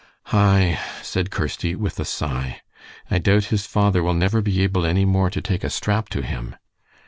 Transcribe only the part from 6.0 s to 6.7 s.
to him."